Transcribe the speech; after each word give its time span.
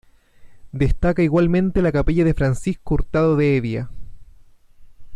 Destaca 0.71 1.21
igualmente 1.21 1.83
la 1.83 1.91
capilla 1.91 2.23
de 2.23 2.33
Francisco 2.33 2.95
Hurtado 2.95 3.35
de 3.35 3.55
Hevia. 3.57 3.91